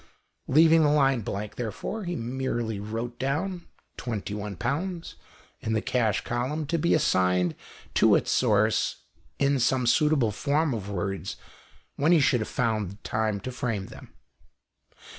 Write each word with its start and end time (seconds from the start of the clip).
Leaving 0.47 0.81
the 0.81 0.89
line 0.89 1.21
blank, 1.21 1.57
therefore, 1.57 2.05
he 2.05 2.15
merely 2.15 2.79
wrote 2.79 3.19
down 3.19 3.67
£21 3.99 5.13
in 5.59 5.73
the 5.73 5.79
cash 5.79 6.23
column, 6.23 6.65
to 6.65 6.79
be 6.79 6.95
assigned 6.95 7.53
to 7.93 8.15
its 8.15 8.31
source 8.31 9.03
in 9.37 9.59
some 9.59 9.85
suitable 9.85 10.31
form 10.31 10.73
of 10.73 10.89
words 10.89 11.35
when 11.97 12.11
he 12.11 12.19
should 12.19 12.39
have 12.41 12.49
found 12.49 13.03
time 13.03 13.39
to 13.39 13.51
frame 13.51 13.85
them. 13.89 14.11